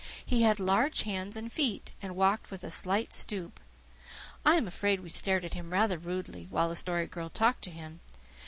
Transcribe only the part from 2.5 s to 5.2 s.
a slight stoop. I am afraid we